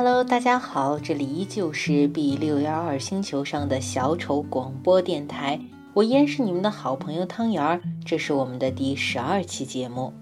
[0.00, 5.60] Hello，大家好，这里依旧是 B 六幺二星球上的小丑广播电台，
[5.92, 10.12] 我依然是你们的好朋友汤圆儿，这是我们的第十二期节目。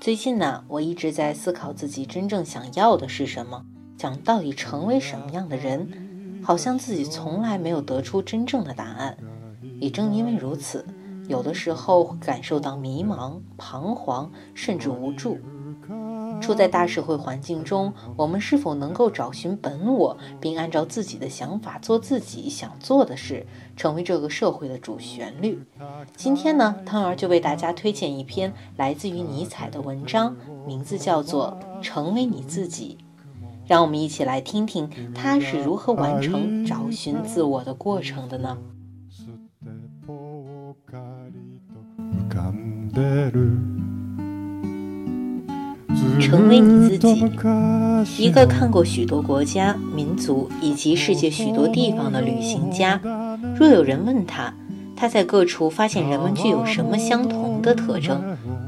[0.00, 3.66] 最近呢，我一直在思考自己真正想要的是什么，
[3.98, 9.14] 想到底成为什么样的人，好像自己从来没有得出真正的答案。
[9.78, 10.86] 也正因为如此，
[11.28, 15.38] 有的时候会感受到迷茫、彷徨，甚至无助。
[16.42, 23.46] 处在大社会环境中，我们是否能够找寻本我，并按照自己的想法做自己想做的事，
[23.76, 25.62] 成为这个社会的主旋律？
[26.16, 32.98] 今天呢，汤儿就为大家推荐一篇来自于尼采的文章，名字叫做《成为你自己》。
[33.64, 38.58] 让我们一起来听听他是如何完成找寻自我的过程的呢？
[46.22, 47.26] 成为你自己，
[48.16, 53.00] 一个看过许多国家、民族以及世界许多地方的旅行家。
[53.56, 54.54] 若有人问他，
[54.96, 58.22] 他在各处发现人们具有什么相同的特征，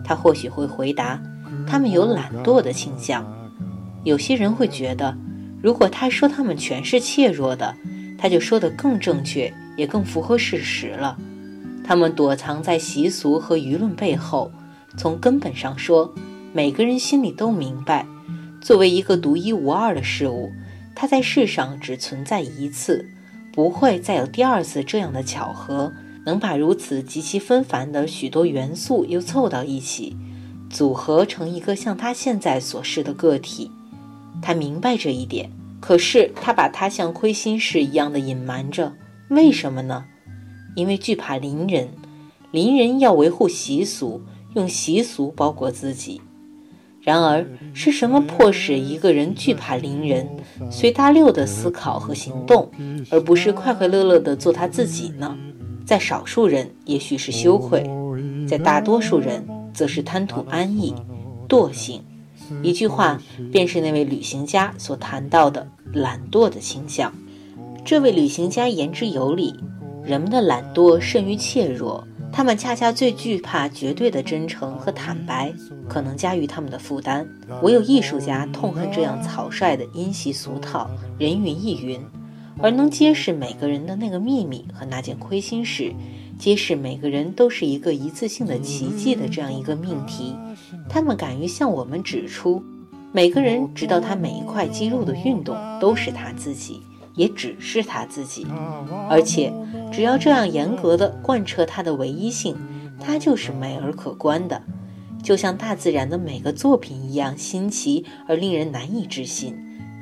[0.04, 1.22] 他或许会回答：
[1.64, 3.24] 他们有懒惰的倾向。
[4.02, 5.16] 有些人会觉得，
[5.62, 7.72] 如果他说他们全是怯弱的，
[8.18, 11.16] 他就说得更正确，也更符合事实了。
[11.86, 14.50] 他们躲藏在习俗和舆论背后，
[14.96, 16.12] 从根本上说。
[16.56, 18.06] 每个人心里都明白，
[18.60, 20.52] 作为一个独一无二的事物，
[20.94, 23.10] 它在世上只存在一次，
[23.52, 25.92] 不会再有第二次这样的巧合，
[26.24, 30.16] 能把如此极其纷繁的许多元素又凑到一起，
[30.70, 33.68] 组合成一个像他现在所示的个体。
[34.40, 38.92] 他明白这一点，可是他把它像亏心事一样的隐瞒着。
[39.28, 40.04] 为什么呢？
[40.76, 41.88] 因为惧怕邻人，
[42.52, 44.22] 邻人要维护习俗，
[44.54, 46.20] 用习俗包裹自己。
[47.04, 50.26] 然而，是什么迫使一个人惧怕邻人，
[50.70, 52.70] 随大溜的思考和行动，
[53.10, 55.36] 而不是快快乐乐地做他自己呢？
[55.84, 57.82] 在少数人，也许是羞愧；
[58.48, 60.94] 在大多数人，则是贪图安逸、
[61.46, 62.02] 惰性。
[62.62, 63.20] 一句话，
[63.52, 67.12] 便是那位旅行家所谈到的懒惰的倾向。
[67.84, 69.54] 这位旅行家言之有理，
[70.02, 72.02] 人们的懒惰甚于怯弱。
[72.34, 75.54] 他们恰恰最惧怕绝对的真诚和坦白，
[75.88, 77.24] 可能加于他们的负担。
[77.62, 82.00] 唯有艺术家痛恨这样草率的因袭俗套、人云亦云，
[82.58, 85.94] 而能揭示每个人的那个秘密和那件亏心事，
[86.36, 90.34] 揭示每个人都是一个一次性的奇迹的这样一个命题。
[90.88, 92.60] 他们敢于向我们指出，
[93.12, 96.82] 每个人直到他每一块肌肉的运动都是他自己。
[97.14, 98.46] 也只是他自己，
[99.08, 99.52] 而且
[99.92, 102.56] 只要这样严格的贯彻他的唯一性，
[103.00, 104.62] 他就是美而可观的，
[105.22, 109.56] 就像大自然的每个作品一样新奇而令人难以置信，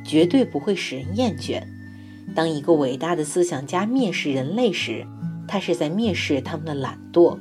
[0.05, 1.63] 绝对不会使人厌倦。
[2.35, 5.07] 当一个伟大的思想家蔑视人类时，
[5.47, 7.39] 他是在蔑视他们的懒惰。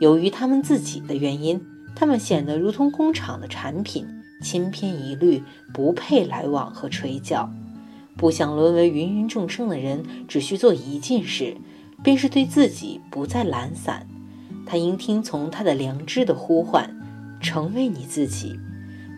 [0.00, 1.60] 由于他们自己的原因，
[1.96, 4.06] 他们显得如同工厂的产品，
[4.44, 5.42] 千篇一律，
[5.74, 7.50] 不配来往和垂钓。
[8.18, 11.56] 不想沦为芸芸众生的人，只需做一件事，
[12.02, 14.08] 便是对自己不再懒散。
[14.66, 16.94] 他应听从他的良知的呼唤，
[17.40, 18.58] 成为你自己。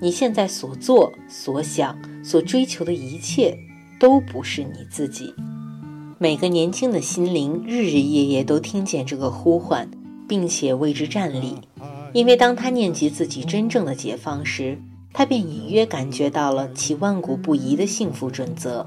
[0.03, 3.59] 你现在所做、所想、所追求的一切，
[3.99, 5.35] 都不是你自己。
[6.19, 9.91] 每个年轻的心灵，日日夜夜都听见这个呼唤，
[10.29, 11.57] 并且为之站立，
[12.13, 14.79] 因为当他念及自己真正的解放时。
[15.13, 18.87] 他便隐约感觉到了其万古不移的幸福准则。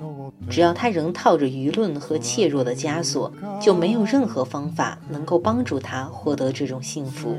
[0.49, 7.37] 只要他仍套着舆论和怯弱的枷锁，就没有任何方法能够帮助他获得这种幸福。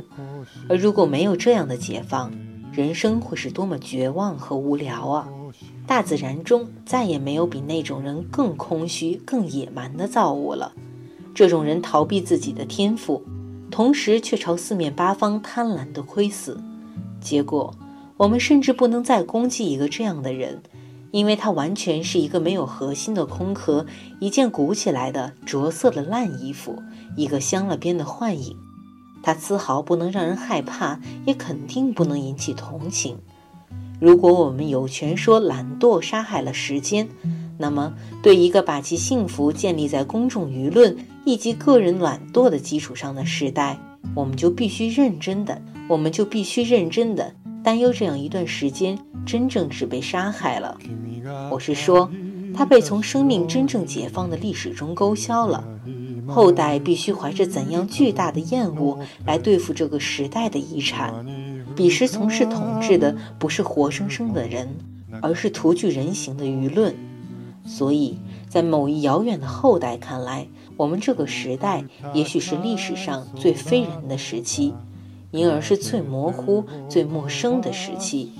[0.68, 2.32] 而如果没有这样的解放，
[2.72, 5.28] 人生会是多么绝望和无聊啊！
[5.86, 10.72] 大自然中再也没有比那种人更空虚、更野蛮的造物了。
[11.34, 13.22] 这种人逃避自己的天赋，
[13.70, 16.58] 同时却朝四面八方贪婪地窥死，
[17.20, 17.74] 结果。
[18.16, 20.62] 我们甚至不能再攻击一个这样的人，
[21.10, 23.86] 因为他完全是一个没有核心的空壳，
[24.20, 26.80] 一件鼓起来的着色的烂衣服，
[27.16, 28.56] 一个镶了边的幻影。
[29.22, 33.16] 他丝毫不能让人害怕，也肯定不能引起同情。
[34.00, 37.08] 如果我们有权说懒惰杀害了时间，
[37.56, 43.78] 那么对一个把其幸福建立在公众舆论以及个人懒惰的基础上的时代，
[44.14, 47.34] 我们就必须认真的，我们就必须认真的。
[47.64, 50.76] 担忧这样一段时间，真正是被杀害了。
[51.50, 52.10] 我是说，
[52.54, 55.64] 他被从生命真正解放的历史中勾销了。
[56.28, 61.24] 后代必须怀着怎样巨大的厌恶来对付这个时代的遗产？
[61.74, 64.68] 彼时从事统治的不是活生生的人，
[65.22, 66.94] 而是徒具人形的舆论。
[67.64, 70.46] 所以在某一遥远的后代看来，
[70.76, 71.82] 我们这个时代
[72.12, 74.74] 也许是历史上最非人的时期，
[75.34, 78.30] 因而是最模糊、最陌生的时期。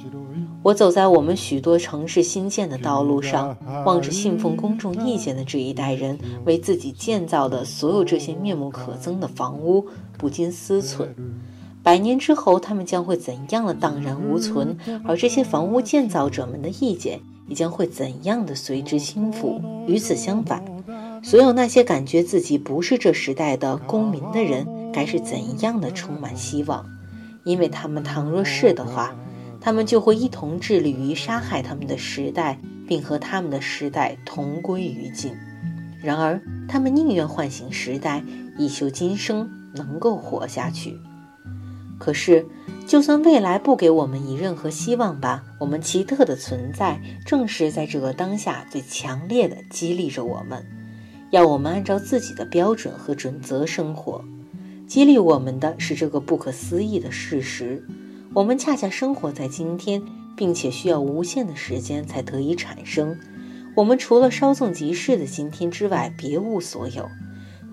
[0.62, 9.85] 我走在我们许多城市新建的道路上，望着信奉公众意见的这一代人为自己建造的所有这些面目可憎的房屋，
[10.17, 11.08] 不禁思忖：
[11.82, 14.79] 百年之后，他们将会怎样的荡然无存？
[15.05, 19.61] 而这些房屋建造者们的意见，也将会怎样的随之倾覆？
[19.88, 20.64] 与此相反，
[21.25, 24.64] 所有那些感觉自己不是这时代的公民的人，
[24.94, 26.87] 该是怎样的充满希望？
[27.43, 29.14] 因为他们倘若是的话。
[29.61, 35.35] 他们就会一同致力于杀害他们的时代，并和他们的时代同归于尽。
[36.02, 36.38] 然而，
[36.69, 38.23] 他们宁愿唤醒时代，
[38.58, 40.99] 以求今生能够活下去。
[41.99, 42.46] 可是，
[42.87, 50.62] 就算未来不给我们以任何希望吧，我们奇特的存在正是在这个当下最强烈的激励着我们，
[51.31, 54.23] 要我们按照自己的标准和准则生活。
[54.86, 57.86] 激励我们的是这个不可思议的事实。
[58.32, 60.02] 我们恰恰生活在今天，
[60.36, 63.16] 并且需要无限的时间才得以产生。
[63.76, 67.08] 我们除了稍纵即逝的今天之外，别无所有。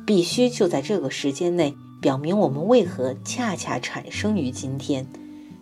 [0.05, 5.05] 必须就在这个时间内表明我们为何恰恰产生于今天。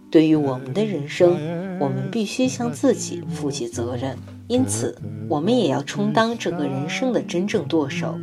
[0.09, 4.17] 对于我们的人生，我们必须向自己负起责任。
[4.47, 4.97] 因此，
[5.29, 8.17] 我们也要充当这个人生的真正舵手，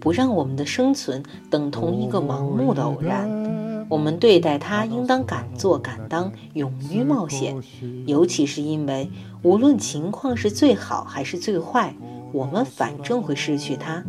[0.00, 3.86] 不让我们的生存等同一个盲目的偶然。
[3.88, 7.56] 我们对待它，应当敢做敢当，勇于冒险。
[8.04, 9.08] 尤其是因为，
[9.42, 11.94] 无论情况是最好还是最坏，
[12.32, 14.02] 我们反正会失去它。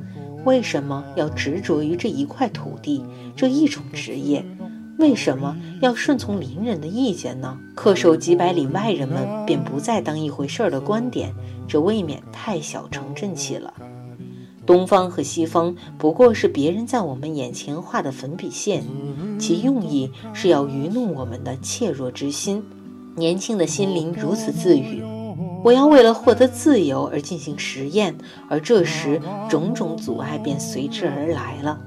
[0.45, 3.03] 为什么要执着于这一块土地，
[3.35, 4.43] 这一种职业？
[4.97, 7.55] 为什么要顺从邻人的意见呢？
[7.75, 11.31] 恪守几百里外人们便不再当一回事儿的观点，
[11.67, 13.71] 这未免太小城镇气了。
[14.67, 18.83] 东方和西方不过是别人在我们眼前画的粉笔线，
[19.39, 22.61] 其用意是要愚弄我们的怯弱之心。
[23.15, 25.01] 年轻的心灵如此自语
[25.63, 28.13] ：“我要为了获得自由而进行实验。”
[28.49, 31.79] 而这时，种种阻碍便随之而来了。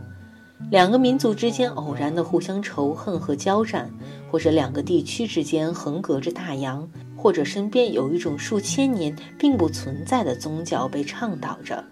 [0.70, 3.90] 两个民族之间偶然的互相仇恨和交战，
[4.30, 11.84] 或者两个地区之间横隔着大洋，或者身边有一种数千年并不存在的宗教被倡导着。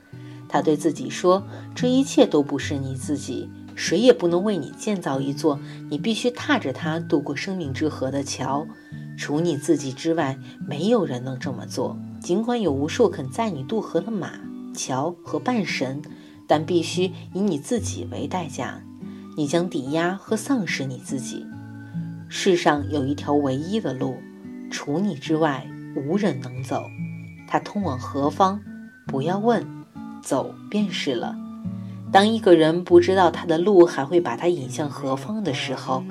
[0.49, 1.47] 他对自己说
[1.77, 5.61] ：“这一切都不是你自己，谁也不能为你建造一座
[5.91, 8.67] 你必须踏着它渡过生命之河的桥。
[9.19, 11.99] 除你自己之外，没有人能这么做。
[12.21, 14.33] 尽管有无数肯载你渡河的马、
[14.75, 16.00] 桥和半神，
[16.47, 18.81] 但必须以你自己为代价。
[19.37, 21.47] 你将抵押和丧失你自己。
[22.29, 24.17] 世上有一条唯一的路，
[24.71, 26.83] 除你之外，无人能走。
[27.47, 28.61] 它通往何方？
[29.06, 29.65] 不要问。”
[30.29, 31.35] 走便是了。
[32.13, 36.05] 当一个人不知道他的路还会把他引向何方的时候，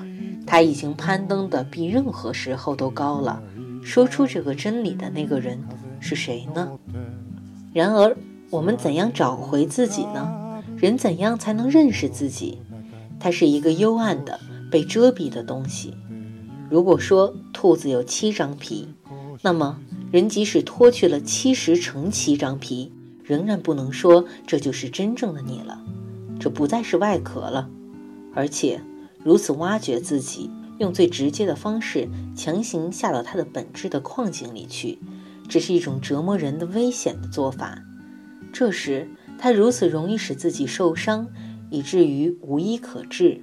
[0.44, 3.40] 他已经攀登的比任何时候都高了。
[3.80, 5.62] 说出这个真理的那个人
[6.00, 6.68] 是谁呢？
[7.72, 8.16] 然而，
[8.50, 10.60] 我们怎样找回自己呢？
[10.76, 12.58] 人怎样才能认识自己？
[13.20, 15.94] 它是一个幽暗的、被遮蔽的东西。
[16.68, 18.88] 如果说兔子有七张皮，
[19.42, 19.78] 那么
[20.10, 22.92] 人即使脱去了七十乘七张皮。
[23.28, 25.84] 仍然不能说这就是真正的你了，
[26.40, 27.68] 这不再是外壳了，
[28.34, 28.80] 而且
[29.22, 34.98] 如此挖掘自己，用最直接的方式强行下到他的本质的矿井里去，
[35.46, 37.82] 这是一种折磨人的危险的做法。
[38.50, 41.28] 这时他如此容易使自己受伤，
[41.68, 43.42] 以至于无医可治。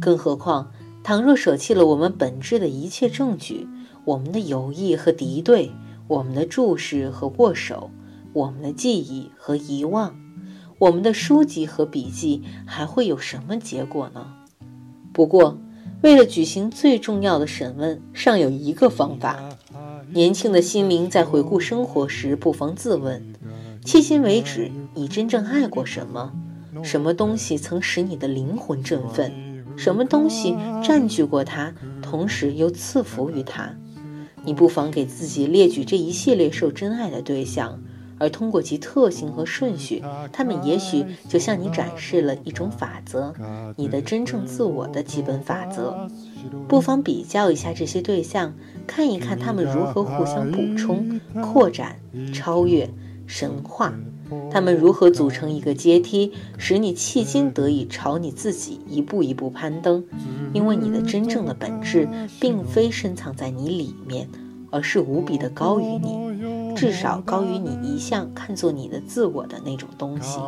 [0.00, 0.72] 更何况，
[1.04, 3.68] 倘若舍弃了我们本质的一切证据，
[4.06, 5.72] 我们的友谊和敌对，
[6.06, 7.90] 我们的注视和握手。
[8.38, 10.14] 我们的记忆和遗忘，
[10.78, 14.28] 我们的书籍和笔记，还会有什么结果呢？
[15.12, 15.58] 不过，
[16.02, 19.40] 为了举行最重要的审问，尚有一个方法。
[20.12, 23.34] 年轻的心灵在回顾生活时，不妨自问：
[23.84, 26.32] 迄今为止，你真正爱过什么？
[26.84, 29.32] 什么东西曾使你的灵魂振奋？
[29.76, 33.74] 什么东西占据过它，同时又赐福于它？
[34.44, 37.82] 你不妨给自己列举这一系列受真爱的对象。
[38.18, 43.32] 而通过其特性和顺序，他们也许就向你展示了一种法则，
[43.76, 46.08] 你的真正自我的基本法则。
[46.66, 48.54] 不妨比较一下这些对象，
[48.86, 51.96] 看一看他们如何互相补充、扩展、
[52.32, 52.88] 超越、
[53.26, 53.92] 神话，
[54.50, 60.04] 他们如何组成一个阶梯，使你迄今得以朝你自己一步一步攀登。
[60.52, 62.08] 因为你的真正的本质
[62.40, 64.28] 并非深藏在你里面，
[64.70, 66.27] 而是无比的高于你。
[66.78, 70.38] 至少高于你一向看作你的自我的那种东西。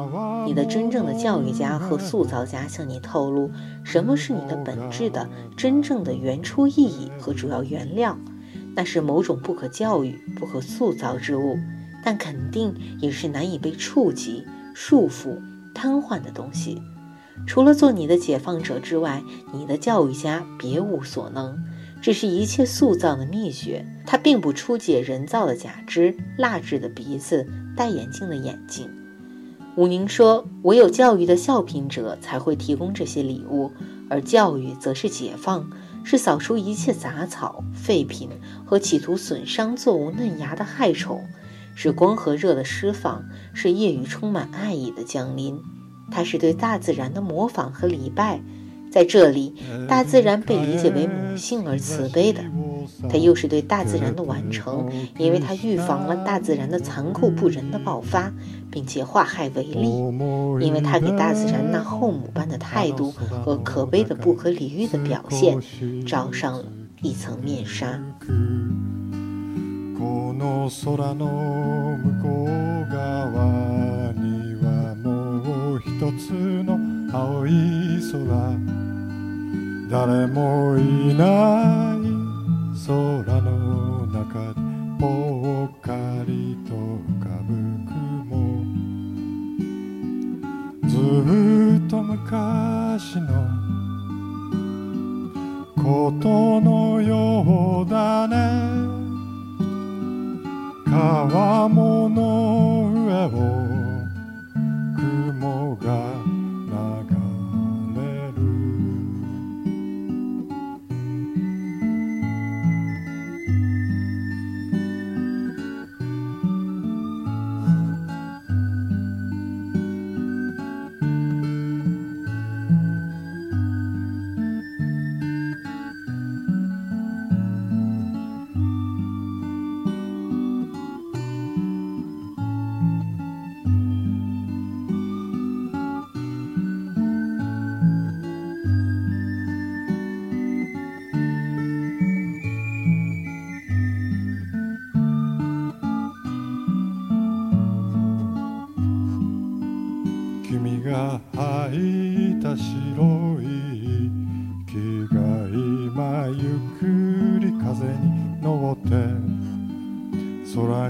[0.46, 3.50] 你的真正的教育家和塑造家向你透露
[3.82, 8.16] 什么是你的本质的真正的原初意义和主要原料，
[8.76, 11.58] 那是某种不可教育、不可塑造之物，
[12.04, 15.36] 但肯定也是难以被触及、束缚、
[15.74, 16.80] 瘫痪的东西。
[17.46, 19.22] 除了做你的解放者之外，
[19.52, 21.58] 你的教育家别无所能。
[22.02, 23.84] 这是一切塑造的秘诀。
[24.06, 28.90] 它并不出解人造的假肢、蜡制的鼻子、戴眼镜的眼睛。
[29.76, 33.70] 武宁说：“唯有教育的效品者才会提供这些礼物，
[34.08, 35.70] 而教育则是解放，
[36.02, 38.28] 是扫除一切杂草、废品
[38.66, 41.24] 和企图损伤作物嫩芽的害虫，
[41.76, 45.60] 是光和热的释放，是夜雨充满爱意的降临。
[46.10, 48.42] 它是对大自然的模仿和礼拜。”
[48.90, 49.54] 在这里，
[49.88, 52.42] 大自然被理解为母性而慈悲的，
[53.08, 58.32] 它又是对大自然的完成，因为它预防了大自然的残酷不仁的爆发，
[58.70, 59.88] 并且化害为利，
[60.60, 63.12] 因为它给大自然那后母般的态度
[63.44, 65.56] 和可悲的不可理喻的表现
[66.04, 66.64] 罩上了
[67.00, 68.00] 一层面纱。
[79.90, 82.00] 誰もいない
[82.86, 83.69] 空の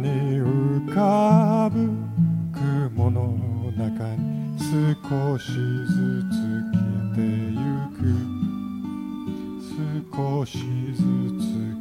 [0.01, 0.09] に
[0.41, 1.91] 浮かぶ
[2.53, 3.37] 雲の
[3.77, 6.81] 中に少しずつ消
[7.13, 7.59] えてゆ
[7.97, 8.41] く。
[10.13, 10.59] 少し
[10.95, 11.03] ず
[11.39, 11.80] つ